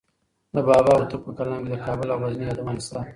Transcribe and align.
د 0.53 0.57
بابا 0.67 0.91
هوتک 0.99 1.21
په 1.27 1.31
کلام 1.37 1.61
کې 1.63 1.69
د 1.71 1.75
کابل 1.85 2.07
او 2.13 2.19
غزني 2.23 2.45
یادونه 2.47 2.71
شته. 2.85 2.99